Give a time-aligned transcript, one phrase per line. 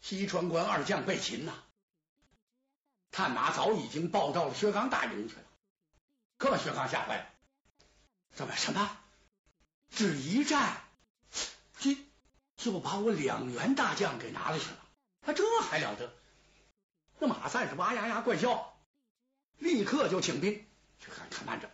[0.00, 1.52] 西川关二将被擒呐，
[3.10, 5.42] 探马早已经报到了薛刚大营去了。
[6.38, 7.26] 可把薛刚吓坏了，
[8.32, 8.98] 怎么什么？
[9.90, 10.82] 只一战，
[11.78, 11.96] 这
[12.56, 14.78] 就把我两员大将给拿了去了？
[15.22, 16.12] 他这还了得？
[17.18, 18.74] 那马三是哇呀呀怪笑，
[19.58, 20.66] 立刻就请兵。
[21.00, 21.70] 去看看慢着，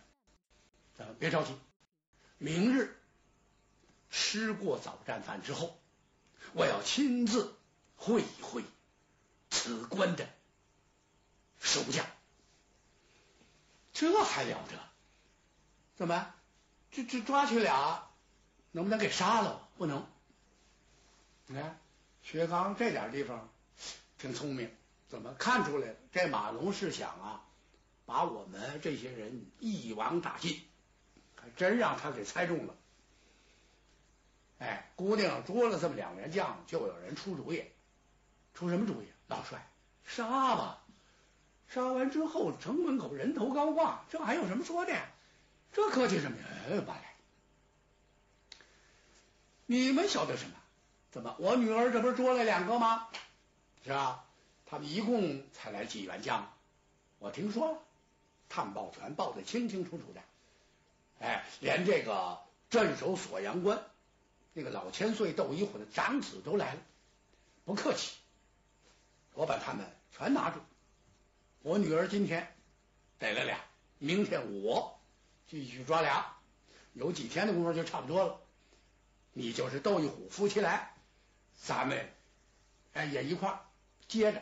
[0.97, 1.53] 咱们别着急，
[2.37, 2.97] 明日
[4.09, 5.77] 吃过早战饭之后，
[6.53, 7.56] 我要亲自
[7.97, 8.63] 会一会
[9.49, 10.29] 此关的
[11.59, 12.05] 守将。
[13.93, 14.79] 这还了得？
[15.97, 16.33] 怎么？
[16.91, 18.07] 这这抓去俩，
[18.71, 19.67] 能不能给杀了？
[19.77, 20.07] 不能。
[21.47, 21.79] 你看
[22.23, 23.49] 薛刚这点地方
[24.17, 24.71] 挺聪明，
[25.09, 25.95] 怎么看出来？
[26.11, 27.43] 这马龙是想啊，
[28.05, 30.61] 把我们这些人一网打尽，
[31.35, 32.75] 还真让他给猜中了。
[34.59, 37.63] 哎，姑娘捉了这么两员将，就有人出主意，
[38.57, 39.05] 出什么主意？
[39.27, 39.69] 老帅，
[40.03, 40.79] 杀吧！
[41.69, 44.99] 杀完之后，城门口人头高挂，这还有什么说的？
[45.71, 46.81] 这客气什么呀？
[46.87, 47.01] 罢了。
[49.67, 50.55] 你们晓得什么？
[51.11, 51.35] 怎么？
[51.37, 53.07] 我女儿这不是捉了两个吗？
[53.85, 54.25] 是啊？
[54.65, 56.51] 他们一共才来几员将？
[57.19, 57.77] 我听说了，
[58.49, 60.21] 探报全报的清清楚楚的。
[61.19, 62.39] 哎，连这个
[62.71, 63.83] 镇守锁阳关
[64.53, 66.81] 那个老千岁窦一虎的长子都来了。
[67.65, 68.15] 不客气，
[69.37, 70.59] 我把他们全拿住。
[71.61, 72.55] 我女儿今天
[73.19, 73.59] 逮了俩，
[73.99, 74.99] 明天我
[75.47, 76.37] 继续抓俩，
[76.93, 78.41] 有几天的功夫就差不多了。
[79.33, 80.91] 你就是窦一虎夫妻来，
[81.55, 82.11] 咱们
[82.93, 83.61] 哎也一块
[84.07, 84.41] 接着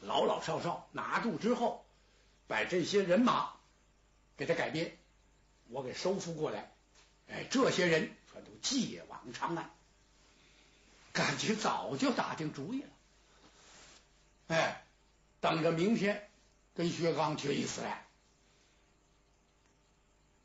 [0.00, 1.84] 老老少少拿住之后，
[2.46, 3.52] 把这些人马
[4.38, 4.96] 给他改编，
[5.68, 6.72] 我给收复过来。
[7.28, 9.70] 哎，这些人全都借往长安，
[11.12, 12.88] 感觉早就打定主意了。
[14.48, 14.84] 哎。
[15.40, 16.28] 等着明天
[16.74, 18.04] 跟薛刚决一死战。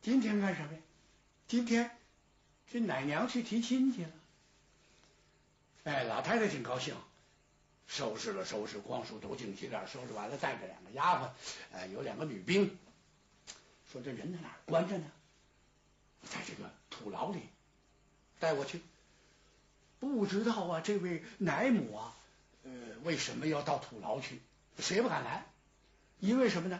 [0.03, 0.80] 今天干什么呀？
[1.47, 1.90] 今天
[2.72, 4.12] 这奶娘去提亲去了。
[5.86, 6.96] 哎，老太太挺高兴，
[7.88, 11.30] 收拾了收拾，光束都净洗脸，收拾完了，带着两个丫鬟，
[11.72, 12.78] 呃，有两个女兵，
[13.92, 15.12] 说这人在哪关着呢？
[16.30, 17.42] 在这个土牢里，
[18.40, 18.80] 带我去。
[20.00, 22.16] 不知道啊，这位奶母啊，
[22.63, 22.72] 呃，
[23.03, 24.41] 为什么要到土牢去？
[24.79, 25.46] 谁不敢来？
[26.19, 26.79] 因为什么呢？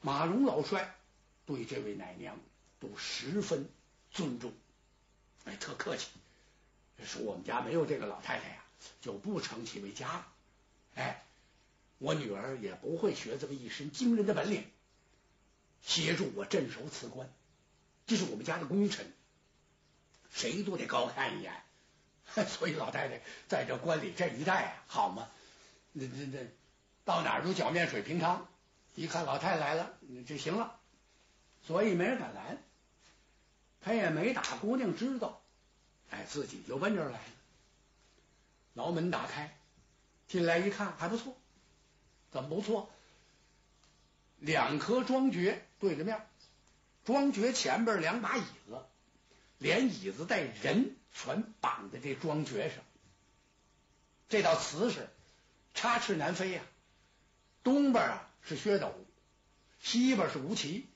[0.00, 0.94] 马龙老帅
[1.46, 2.38] 对这位奶娘
[2.80, 3.68] 都十分
[4.10, 4.52] 尊重，
[5.44, 6.08] 哎，特客气。
[7.04, 8.64] 说我们家没有这个老太太呀，
[9.00, 10.26] 就不称其为家了。
[10.94, 11.22] 哎，
[11.98, 14.64] 我女儿也不会学这么一身惊人的本领，
[15.82, 17.28] 协助我镇守此关，
[18.06, 19.12] 这是我们家的功臣，
[20.30, 21.62] 谁都得高看一眼。
[22.48, 25.28] 所以老太太在这关里这一带啊，好吗？
[25.92, 26.46] 那那那。
[27.04, 28.46] 到哪儿都脚面水平常，
[28.94, 29.90] 一看老太太来了
[30.24, 30.78] 就行了，
[31.66, 32.62] 所以没人敢拦，
[33.80, 35.42] 他也没打姑娘知道，
[36.10, 37.24] 哎，自己就奔这儿来了。
[38.74, 39.52] 牢门打开，
[40.28, 41.36] 进来一看还不错，
[42.30, 42.88] 怎么不错？
[44.38, 46.24] 两颗庄爵对着面，
[47.04, 48.80] 庄爵前边两把椅子，
[49.62, 52.82] 连椅子带人全绑在这庄爵上，
[54.28, 55.08] 这道瓷实，
[55.72, 56.62] 插翅难飞呀。
[57.62, 58.92] 东边啊是薛斗，
[59.80, 60.88] 西边是吴奇，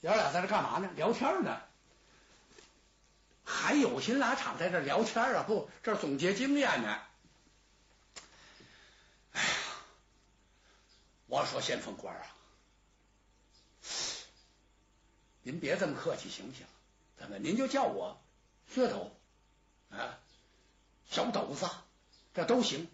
[0.00, 0.90] 爷俩在这干嘛呢？
[0.96, 1.60] 聊天呢，
[3.44, 5.44] 还有心拉场在这聊天啊？
[5.46, 7.02] 不，这总结经验呢。
[9.32, 9.48] 哎呀，
[11.26, 12.24] 我说先锋官啊，
[15.42, 16.64] 您别这么客气行不行？
[17.38, 18.20] 您就叫我
[18.72, 19.16] 薛斗
[19.90, 20.18] 啊，
[21.10, 21.68] 小斗子，
[22.34, 22.88] 这都行。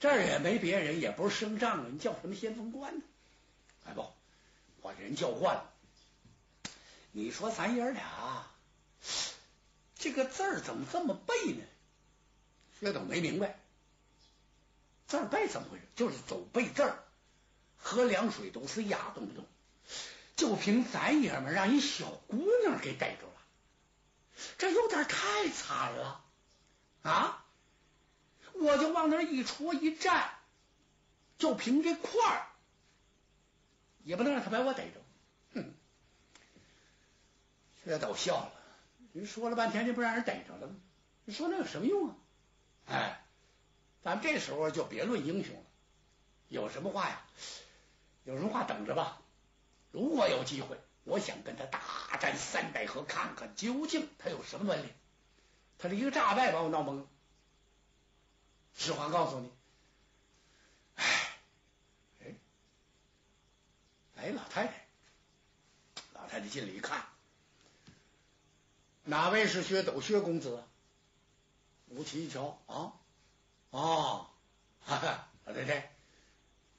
[0.00, 3.04] 这儿也没别人，也不是升帐了，你叫什么先锋官呢？
[3.86, 4.06] 哎不，
[4.80, 5.70] 我人叫惯了。
[7.12, 8.46] 你说咱爷俩
[9.96, 11.62] 这个字儿怎么这么背呢？
[12.80, 13.60] 薛董没明白，
[15.06, 15.84] 字儿背怎么回事？
[15.94, 17.04] 就是走背字儿，
[17.76, 19.44] 喝凉水都是牙，动不动
[20.34, 23.26] 就凭咱爷们让一小姑娘给逮住，
[24.58, 26.24] 这有点太惨了
[27.02, 27.44] 啊！
[28.54, 30.30] 我就往那一戳一站，
[31.38, 32.46] 就凭这块儿，
[34.04, 35.00] 也不能让他把我逮着。
[35.54, 35.74] 哼，
[37.84, 38.52] 这都笑了，
[39.12, 40.76] 你说了半天，你不让人逮着了吗？
[41.24, 42.16] 你说那有什么用啊？
[42.86, 43.24] 哎，
[44.02, 45.66] 咱这时候就别论英雄了，
[46.48, 47.22] 有什么话呀？
[48.24, 49.20] 有什么话等着吧。
[49.90, 54.90] 如果有机会，我想跟他大战三百合，看看究竟他有什么本领。
[55.78, 57.06] 他这一个诈败把我闹懵了。
[58.74, 59.52] 实话告诉你，
[60.94, 61.04] 哎，
[62.20, 62.34] 哎，
[64.16, 64.86] 哎，老太太，
[66.14, 67.04] 老太太进来一看，
[69.04, 70.00] 哪位是薛斗？
[70.00, 70.64] 薛公子？
[71.88, 72.94] 吴奇一瞧，啊，
[73.70, 74.30] 哦，
[74.80, 75.94] 哈哈，老太太，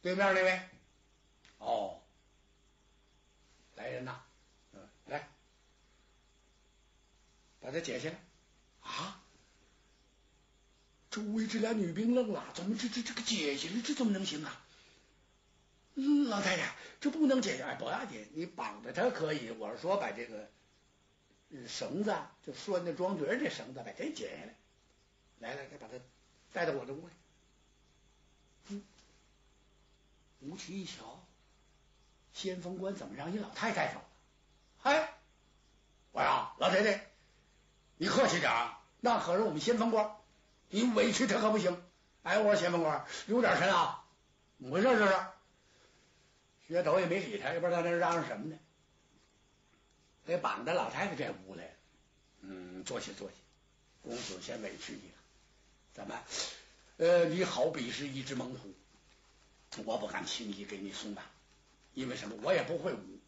[0.02, 0.62] 对面那位，
[1.60, 2.02] 哦，
[3.84, 4.24] 来人呐，
[4.72, 5.28] 嗯，来，
[7.60, 8.16] 把他解下来，
[8.80, 9.20] 啊。
[11.12, 14.66] 周围这俩女兵愣了，怎么这这这个解下来，这怎么能行啊？
[16.30, 19.52] 老太太，这不能解下来，不要紧，你绑着他可以。
[19.52, 20.50] 我是说，把这个
[21.68, 24.56] 绳子，就拴那装嘴这绳子，把这解下来。
[25.40, 25.94] 来来，再把他
[26.54, 27.14] 带到我这屋里。
[30.40, 31.26] 吴奇一瞧，
[32.34, 34.06] 先锋官怎么让一老太太走了？
[34.80, 35.14] 嗨，
[36.12, 37.08] 我呀，老太太，
[37.98, 40.16] 你客气点啊，那可是我们先锋官。
[40.70, 41.84] 你委屈他可不行！
[42.24, 44.04] 哎，我说先锋官，留点神啊！
[44.58, 45.14] 怎么回事这是？
[46.68, 48.58] 薛斗也没理他，也不知道在那嚷嚷什么呢。
[50.26, 51.72] 得绑着老太太这屋来了。
[52.42, 53.36] 嗯，坐下坐下。
[54.02, 55.16] 公子先委屈你了。
[55.94, 56.20] 怎么？
[56.98, 58.74] 呃，你好比是一只猛虎，
[59.86, 61.24] 我不敢轻易给你松绑，
[61.94, 62.36] 因为什么？
[62.42, 63.20] 我也不会舞，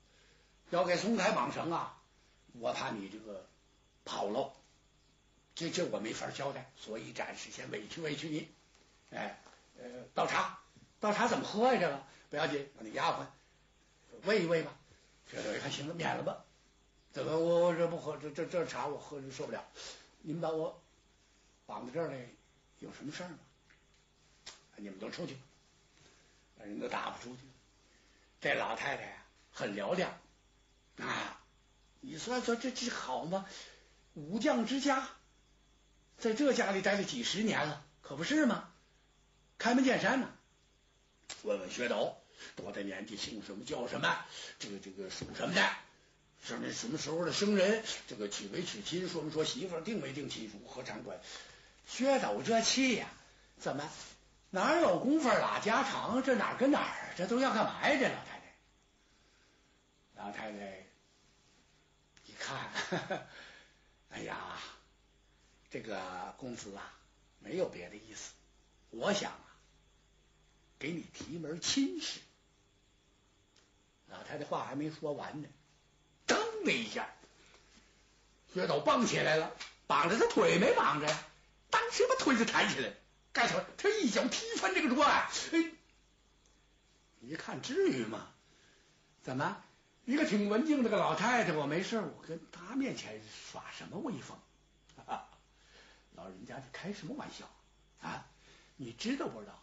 [0.70, 2.02] 要给松开绑绳啊，
[2.54, 3.48] 我怕你这个
[4.04, 4.54] 跑喽。
[5.54, 8.48] 这这我没法交代，所以暂时先委屈委屈你。
[9.12, 9.40] 哎，
[9.78, 9.84] 呃，
[10.14, 10.60] 倒茶，
[11.00, 11.80] 倒茶怎么喝呀？
[11.80, 13.26] 这个不要紧，让那丫鬟
[14.24, 14.76] 喂一喂吧。
[15.32, 16.44] 这一看行了，免了吧。
[17.14, 19.64] 怎么我我这不喝这这这茶我喝着受不了。
[20.22, 20.82] 你们把我
[21.66, 22.28] 绑在这儿来，
[22.80, 23.38] 有什么事儿吗？
[24.78, 25.38] 你们都出去，
[26.58, 27.42] 把人都打发出去。
[28.46, 30.20] 这老太太呀，很嘹亮
[31.00, 31.42] 啊！
[32.00, 33.48] 你说说这这好吗？
[34.14, 35.10] 武将之家。
[36.20, 38.70] 在这家里待了几十年了，可不是吗？
[39.58, 40.30] 开门见山呢，
[41.42, 42.22] 问问薛斗
[42.56, 44.16] 多大年纪，姓什么叫什么，
[44.60, 45.68] 这个这个属什么的，
[46.44, 51.20] 什么什么时候的生人，这个娶没娶亲，说没说媳妇，定没定亲，如何掌管？
[51.88, 53.08] 薛斗这气呀，
[53.58, 53.90] 怎么
[54.52, 56.22] 哪有功夫拉家常？
[56.22, 57.16] 这哪跟哪儿？
[57.18, 57.98] 这都要干嘛呀？
[58.00, 58.35] 这老太，
[60.26, 60.58] 老太太
[62.26, 62.72] 一看，
[64.10, 64.58] 哎呀！
[65.70, 66.98] 这个公子啊，
[67.38, 68.32] 没有别的意思，
[68.90, 69.46] 我想啊，
[70.80, 72.20] 给你提门亲事。
[74.08, 75.48] 老太太话还没说完呢，
[76.26, 77.08] 噔的一下，
[78.52, 79.56] 薛斗蹦起来了，
[79.86, 81.24] 绑着他腿没绑着呀？
[81.70, 82.96] 当时把腿就抬起来了，
[83.32, 85.32] 盖头他一脚踢翻这个桌啊。
[85.52, 85.72] 哎，
[87.22, 88.32] 一看至于吗？
[89.22, 89.64] 怎么
[90.06, 93.20] 一个挺文静的个老太太，我没事，我跟她面前
[93.52, 94.38] 耍什么威风？
[96.16, 97.50] 老人家，你开什么玩笑
[98.02, 98.26] 啊？
[98.78, 99.62] 你知道不知道？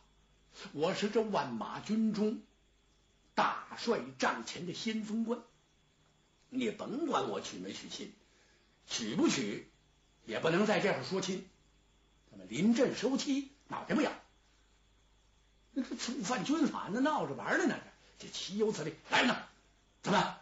[0.73, 2.43] 我是这万马军中
[3.35, 5.41] 大帅帐前的先锋官，
[6.51, 8.13] 你甭管我娶没娶亲，
[8.87, 9.71] 娶不娶
[10.27, 11.49] 也不能在这儿说亲。
[12.31, 13.53] 怎么临阵收妻？
[13.69, 14.13] 脑袋不痒？
[15.71, 17.79] 那是触犯军法，那闹着玩的呢？
[18.19, 18.95] 这岂有此理！
[19.11, 19.49] 来人呐，
[20.03, 20.39] 怎么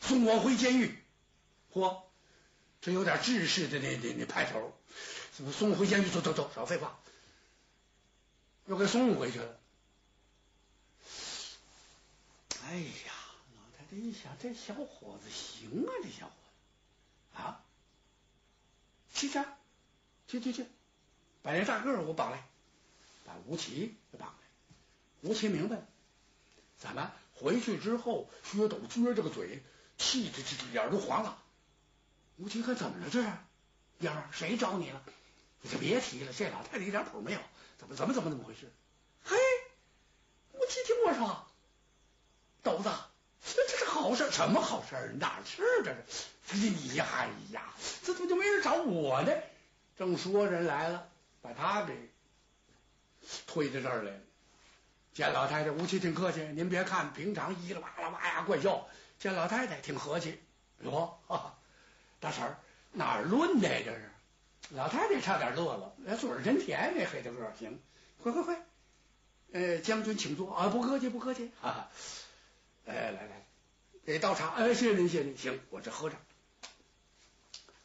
[0.00, 1.02] 送我回监狱？
[1.72, 2.02] 嚯！
[2.80, 4.72] 这有点志士的那那那派头，
[5.32, 6.08] 怎么送回监狱？
[6.08, 6.98] 走走走，少废话，
[8.66, 9.58] 又给送回去了。
[12.64, 13.12] 哎呀，
[13.56, 16.32] 老太太一想，这小伙子行啊，这小伙
[17.34, 17.64] 子啊，
[19.14, 19.40] 去去
[20.28, 20.66] 去去去，
[21.42, 22.46] 把那大个儿给我绑来，
[23.24, 24.34] 把吴奇给绑来。
[25.22, 25.86] 吴奇明白了，
[26.78, 27.10] 怎么
[27.40, 29.62] 回去之后，薛斗撅着个嘴，
[29.96, 31.42] 气的这脸都黄了。
[32.36, 33.10] 吴奇可怎么了？
[33.10, 33.30] 这是
[34.00, 35.02] 燕儿，谁找你了？
[35.60, 37.40] 你就别提了，这老太太一点谱没有，
[37.78, 38.72] 怎么怎么怎么怎么回事？
[39.24, 39.36] 嘿，
[40.52, 41.46] 吴奇听我说，
[42.62, 42.90] 斗子，
[43.44, 45.14] 这这是好事，什么好事？
[45.18, 45.96] 哪是这
[46.46, 46.56] 是？
[46.56, 49.32] 你呀，哎呀，这怎么就没人找我呢？
[49.96, 51.08] 正说人来了，
[51.42, 52.08] 把他给
[53.46, 54.20] 推到这儿来了。
[55.18, 58.86] 见老太太，吴奇挺客气，您别看平常咿啦哇啦哇呀怪叫，
[59.18, 60.40] 见老太太挺和气，
[60.84, 61.18] 哟。
[62.20, 62.56] 大婶儿
[62.92, 64.10] 哪儿论的呀这是？
[64.70, 67.52] 老太太差点乐了，那嘴儿真甜，那黑大个儿。
[67.58, 67.80] 行，
[68.22, 68.64] 快快快，
[69.50, 71.50] 呃，将军请坐啊，不客气不客气。
[71.60, 71.88] 哈哈，
[72.86, 73.44] 哎，来来，
[74.06, 74.50] 给倒茶。
[74.50, 75.36] 哎，谢谢您谢谢您。
[75.36, 76.16] 行，我这喝着。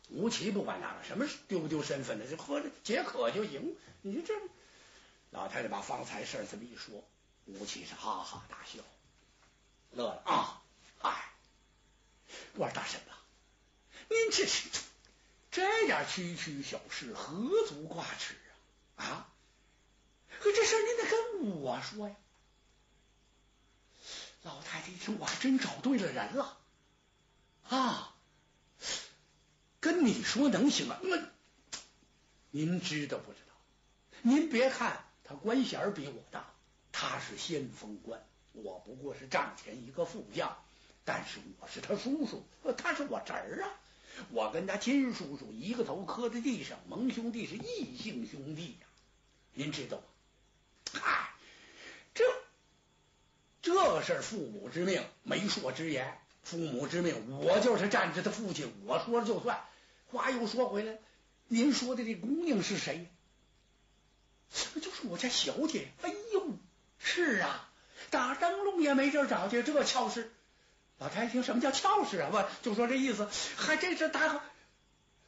[0.09, 3.75] 吴奇不管那个什么丢不丢身份的，就喝着解渴就行。
[4.03, 4.35] 你这
[5.31, 7.03] 老太太把方才事这么一说，
[7.45, 8.79] 吴起是哈哈大笑，
[9.91, 10.61] 乐了啊！
[11.01, 11.33] 哎，
[12.55, 13.07] 我说大婶子。
[14.09, 14.47] 您这
[15.51, 17.33] 这点区区小事，何
[17.67, 18.35] 足挂齿
[18.95, 19.05] 啊？
[19.05, 19.27] 啊！
[20.39, 22.15] 可这事您得跟我说呀。
[24.43, 26.57] 老太太一听，我还真找对了人了
[27.69, 28.15] 啊！
[29.79, 30.99] 跟你说能行啊？
[31.03, 31.17] 那
[32.51, 33.53] 您知道不知道？
[34.21, 36.52] 您别看他官衔比我大，
[37.05, 40.57] 他是先锋官，我不过是帐前一个副将，
[41.03, 42.45] 但是我是他叔叔，
[42.77, 43.67] 他是我侄儿啊！
[44.31, 48.87] 我跟他亲叔叔一个头磕在地上，盟兄弟是异姓兄弟呀！
[49.53, 50.03] 您知道吗？
[50.93, 51.33] 嗨，
[52.13, 52.23] 这。
[53.61, 56.17] 这是父母之命，媒妁之言。
[56.43, 59.61] 父母之命，我就是站着他父亲，我说了就算。
[60.07, 60.99] 话又说回来，
[61.49, 63.09] 您说的这姑娘是谁？
[64.75, 65.89] 就是我家小姐。
[66.01, 66.13] 哎，
[67.03, 67.69] 是啊，
[68.09, 70.31] 打灯笼也没地儿找去，这俏事。
[70.99, 72.29] 老太太听什么叫俏事啊？
[72.31, 73.27] 不就说这意思？
[73.57, 74.41] 还真是大。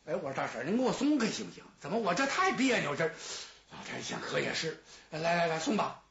[0.06, 1.64] 哎，我说大婶，您给我松开行不行？
[1.82, 2.96] 怎么我这太别扭？
[2.96, 3.06] 这
[3.72, 4.82] 老太太想可也是。
[5.12, 6.02] 来来来，松吧。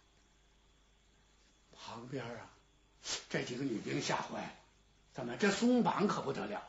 [1.77, 2.51] 旁边啊，
[3.31, 4.53] 这几个女兵吓坏了，
[5.15, 6.63] 怎么这松绑可不得了？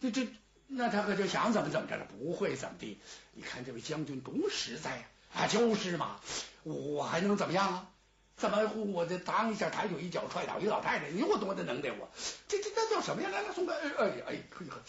[0.00, 0.28] 这这
[0.66, 2.04] 那他可就想怎么怎么着了？
[2.04, 2.98] 不会怎么地？
[3.32, 5.02] 你看这位将军多实在呀！
[5.02, 6.20] 啊，啊就是嘛，
[6.62, 7.90] 我还能怎么样啊？
[8.36, 11.08] 怎么我这当一下抬腿一脚踹倒一老太太？
[11.10, 12.08] 你我多大能耐我？
[12.46, 13.28] 这这这叫什么呀？
[13.30, 13.74] 来来，松开！
[13.74, 14.80] 哎哎哎，可以可，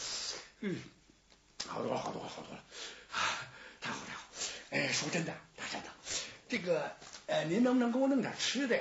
[0.60, 0.80] 嗯，
[1.68, 2.64] 好多了好多了好多了，
[3.82, 4.22] 太好太好！
[4.70, 5.90] 哎，说真的，大山子，
[6.48, 6.92] 这个
[7.26, 8.80] 呃，您能不能给我弄点吃的？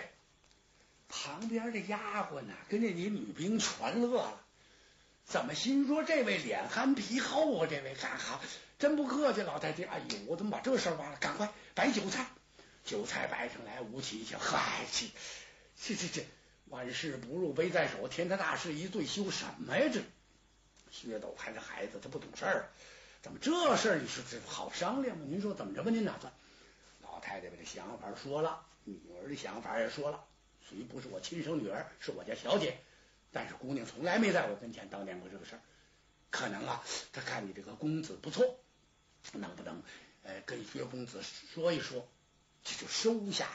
[1.08, 4.40] 旁边的丫鬟呢，跟着你女兵全乐了。
[5.28, 7.66] 怎么心说这位脸憨皮厚啊？
[7.68, 8.40] 这位干哈，
[8.78, 9.84] 真不客气，老太太。
[9.84, 11.18] 哎呦，我怎么把这事儿忘了？
[11.18, 12.26] 赶快摆酒菜，
[12.86, 15.06] 酒菜摆上来，吴起一瞧，嗨，这
[15.76, 16.26] 这这这
[16.70, 19.90] 万事不入杯在手，天下大事一醉休什么呀？
[19.92, 20.00] 这
[20.90, 22.70] 薛斗还是孩子，他不懂事儿。
[23.20, 25.26] 怎么这事儿你说这好商量吗？
[25.28, 25.90] 您说怎么着吧？
[25.90, 26.32] 您打算？
[27.02, 30.24] 老太太把这想法说了，女儿的想法也说了。
[30.66, 32.78] 谁不是我亲生女儿，是我家小姐，
[33.32, 35.62] 但是姑娘从来没在我跟前当念过这个事儿。
[36.30, 38.58] 可能啊，她看你这个公子不错，
[39.32, 39.82] 能不能
[40.22, 42.08] 呃跟薛公子说一说，
[42.64, 43.48] 这就收下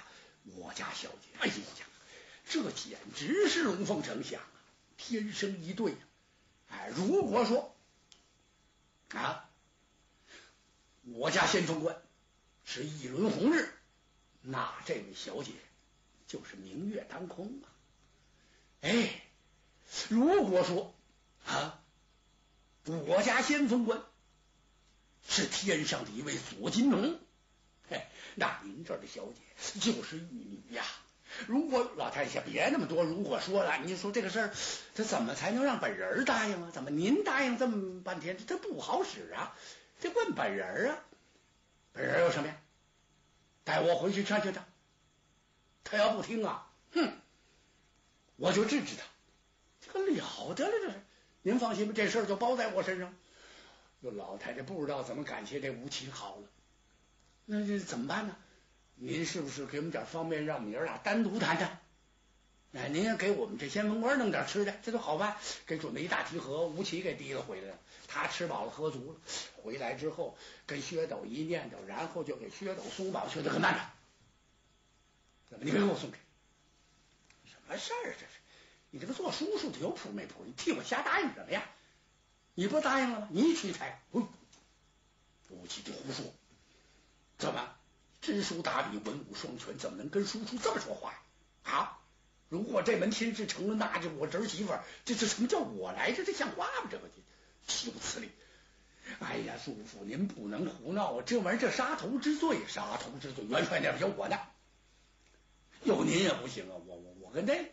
[0.55, 1.29] 我家小姐？
[1.39, 1.53] 哎呀，
[2.45, 4.47] 这简直是龙凤呈祥啊，
[4.97, 5.95] 天生一对。
[6.69, 7.75] 哎，如果说
[9.09, 9.49] 啊，
[11.03, 12.01] 我家先锋官
[12.65, 13.69] 是一轮红日，
[14.41, 15.51] 那这位小姐。
[16.25, 17.69] 就是明月当空啊！
[18.81, 19.22] 哎，
[20.09, 20.93] 如果说
[21.45, 21.79] 啊，
[22.85, 24.01] 我家先锋官
[25.27, 27.19] 是天上的一位左金龙，
[27.89, 30.83] 嘿，那您这儿的小姐就是玉女呀。
[31.47, 34.53] 如果老太太别那么多如果说了，你说这个事儿，
[34.93, 36.69] 这怎么才能让本人答应啊？
[36.71, 39.55] 怎么您答应这么半天，这不好使啊？
[39.99, 40.99] 得问本人啊，
[41.91, 42.57] 本人有什么呀？
[43.63, 44.65] 带我回去劝劝他。
[45.85, 47.13] 他要不听啊，哼，
[48.35, 49.03] 我就治治他，
[49.93, 51.01] 这了得了，这是。
[51.41, 53.13] 您放心吧，这事儿就包在我身上。
[54.01, 56.43] 这老太太不知道怎么感谢这吴奇好了，
[57.45, 58.35] 那这怎么办呢？
[58.95, 61.79] 您是不是给我们点方便，让我们爷俩单独谈谈？
[62.73, 65.37] 哎，您给我们这先锋官弄点吃的，这都好办。
[65.65, 67.73] 给准备一大提盒，吴奇给提了回来。
[68.07, 69.19] 他吃饱了喝足了，
[69.61, 73.29] 回来之后跟薛斗一念叨，然后就给薛斗松绑。
[73.29, 75.57] 薛斗可慢着。
[75.59, 76.17] 你别给我送给，
[77.45, 78.13] 什么事儿？
[78.19, 78.42] 这是
[78.93, 80.43] 你这个做叔叔的有谱没谱？
[80.45, 81.63] 你替我瞎答应什么呀？
[82.53, 83.27] 你不答应了吗？
[83.31, 84.27] 你屈才，不，
[85.49, 86.23] 吴起就胡说。
[87.39, 87.73] 怎么
[88.21, 91.17] 知书达理、文武双全，怎么能跟叔叔这么说话呀？
[91.63, 91.99] 啊！
[92.49, 96.11] 如果这门亲事成了，那就我侄媳妇，这这什么叫我来？
[96.11, 96.87] 着这像话吗？
[96.91, 97.09] 这个
[97.65, 98.29] 岂有此理！
[99.21, 101.23] 哎呀，叔父，您不能胡闹啊！
[101.25, 104.37] 这玩意儿这杀头之罪，杀头之罪，元帅那边有我呢。
[105.81, 106.77] 有您也不行啊！
[106.85, 107.72] 我我我跟这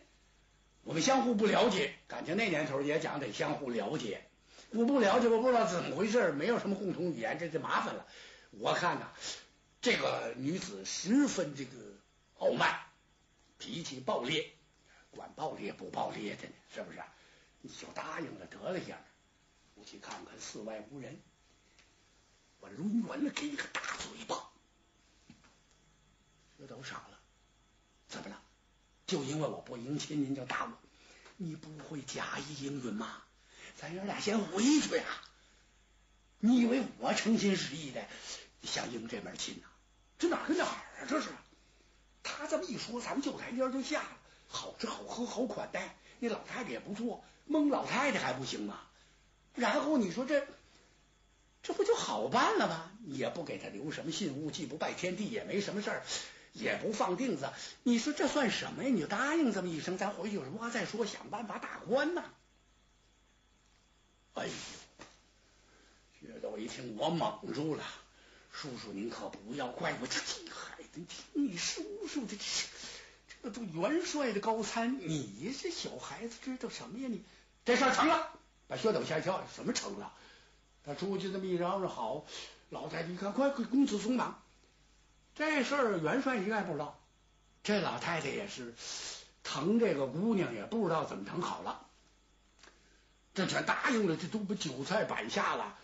[0.83, 4.25] 我们相互不了解，感情那年头也讲得相互了解。
[4.71, 8.07] 我不了解，我不知道怎么回事，没有什么共同语言，这就麻烦了。
[8.51, 9.11] 我看呐，
[9.81, 11.71] 这个女子十分这个
[12.39, 12.79] 傲慢，
[13.57, 14.51] 脾气暴烈，
[15.11, 16.99] 管暴烈不暴烈的呢，是不是？
[17.61, 18.99] 你就答应了得了下，
[19.75, 21.19] 我去看看寺外无人，
[22.59, 24.49] 我抡圆了给你个大嘴巴，
[26.57, 27.19] 这都傻了。
[28.07, 28.40] 怎么了？
[29.11, 30.71] 就因为我不迎亲，您就打我？
[31.35, 33.21] 你不会假意应允吗？
[33.75, 35.03] 咱爷俩先回去呀！
[36.39, 38.05] 你以为我诚心实意的
[38.63, 39.67] 想迎这门亲呐？
[40.17, 41.05] 这哪跟哪儿啊？
[41.09, 41.27] 这是
[42.23, 44.17] 他这么一说，咱们就台阶就下了。
[44.47, 48.79] 好吃好喝好款待，那老太太也不错，蒙老太太还不行吗？
[49.55, 50.47] 然后你说这
[51.63, 52.91] 这不就好办了吗？
[53.07, 56.03] 也不给他留什么信物，既不拜天地，也没什么事儿，
[56.53, 57.49] 也不放钉子。
[57.83, 58.89] 你说这算什么呀？
[58.89, 62.23] 你就答应这么一声，咱回去有什么话再说，想办法打官呐。
[64.33, 64.51] 哎呦，
[66.19, 67.83] 薛斗一听，我蒙住了。
[68.51, 77.07] 叔叔，您可不要怪我，这这孩子，听你叔叔的，这这都元帅的高参，你这小孩子知道什么呀？
[77.09, 77.23] 你
[77.63, 78.29] 这事成了，
[78.67, 80.13] 把薛斗吓一跳，什么成了？
[80.83, 82.25] 他出去这么一嚷嚷，好，
[82.69, 84.41] 老太太一看，快快，公子松绑。
[85.35, 86.99] 这事儿元帅一概不知道，
[87.63, 88.73] 这老太太也是
[89.43, 91.87] 疼这个姑娘，也不知道怎么疼好了。
[93.33, 95.77] 这全答应了，这都把酒菜摆下了。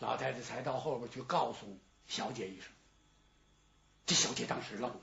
[0.00, 1.78] 老太太才到后边去告诉
[2.08, 2.68] 小姐一声，
[4.06, 5.00] 这小姐当时愣了，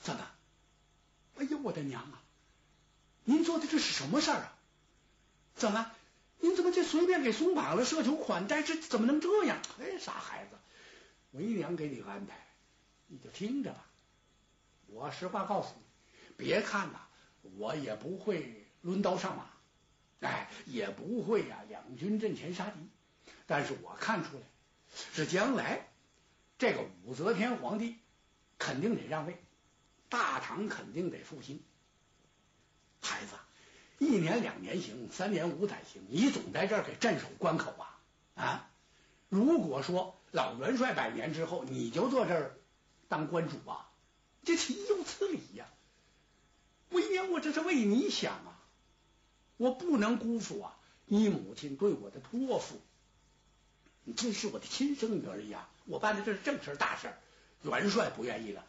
[0.00, 0.30] 怎么？
[1.38, 2.22] 哎呀，我的娘啊！
[3.24, 4.52] 您做的这是什么事儿啊？
[5.56, 5.90] 怎么？
[6.40, 8.62] 您怎么就随便给松绑了，设酒款待？
[8.62, 9.58] 这怎么能这样？
[9.80, 10.57] 哎，傻孩子，
[11.32, 12.36] 为娘给你安排，
[13.06, 13.84] 你就听着吧。
[14.86, 15.82] 我实话告诉你，
[16.36, 17.00] 别看呐，
[17.56, 19.50] 我也不会抡刀上马，
[20.20, 22.80] 哎，也不会呀两军阵前杀敌。
[23.46, 24.42] 但是我看出来，
[25.12, 25.88] 是将来
[26.58, 27.96] 这个武则天皇帝
[28.58, 29.36] 肯定得让位，
[30.08, 31.62] 大唐肯定得复兴。
[33.00, 33.34] 孩子，
[33.98, 38.00] 一年两年行，三年五载行，你总在这儿给镇守关口啊
[38.34, 38.70] 啊！
[39.28, 42.56] 如果说老元帅百年之后，你就坐这儿
[43.08, 43.90] 当官主啊，
[44.44, 45.66] 这岂有此理呀！
[46.90, 48.60] 为娘，我这是为你想啊，
[49.56, 52.80] 我不能辜负啊你母亲对我的托付。
[54.16, 55.68] 这是我的亲生女儿呀！
[55.84, 57.12] 我办的这是正事大事
[57.62, 58.64] 元帅不愿意了，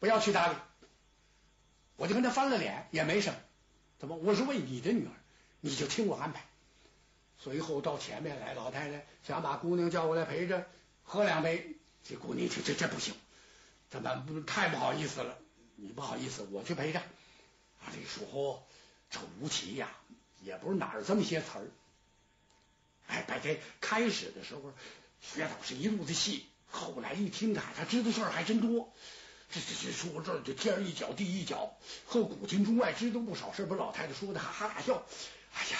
[0.00, 0.56] 不要去搭理，
[1.96, 3.38] 我就跟他翻了脸，也没什么。
[3.98, 4.16] 怎么？
[4.16, 5.12] 我是为你的女儿，
[5.60, 6.44] 你就听我安排。
[7.38, 10.66] 随后到前面来，老太太想把姑娘叫过来陪着
[11.04, 11.76] 喝两杯。
[12.06, 13.14] 这姑娘这这这不行，
[13.88, 15.38] 怎么太不好意思了？
[15.76, 16.98] 你不好意思，我去陪着。
[17.00, 18.66] 啊，这时候
[19.10, 19.88] 这吴奇呀，
[20.42, 21.70] 也不是哪儿这么些词儿。
[23.06, 24.74] 哎，白天开始的时候，
[25.20, 26.46] 薛导是一肚子气。
[26.68, 28.92] 后来一听他，他知道事儿还真多。
[29.50, 35.06] 这这这说这这天一脚地一脚，和古今中外知道不少事把老太太说的哈哈大笑。
[35.54, 35.78] 哎呀，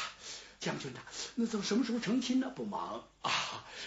[0.65, 1.01] 将军呐，
[1.35, 2.51] 那怎什么时候成亲呢？
[2.57, 3.31] 不忙 啊，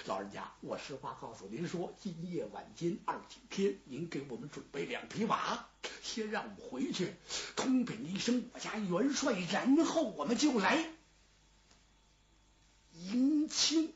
[0.06, 5.66] 老人家，我实话告诉您说，今夜晚间二更天，您给我们准备两匹马，
[6.04, 7.16] 先让我们回去
[7.56, 10.94] 通禀一声我家元帅，然后我们就来。
[12.94, 13.94] 迎亲。